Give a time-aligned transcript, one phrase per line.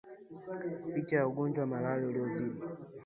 [0.93, 2.61] Picha Ugonjwa wa malale uliozidi